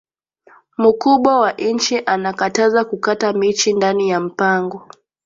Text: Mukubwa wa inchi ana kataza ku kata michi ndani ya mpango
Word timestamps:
Mukubwa 0.77 1.39
wa 1.39 1.57
inchi 1.67 1.95
ana 2.13 2.29
kataza 2.39 2.81
ku 2.89 2.95
kata 2.97 3.33
michi 3.33 3.73
ndani 3.73 4.09
ya 4.09 4.19
mpango 4.19 4.79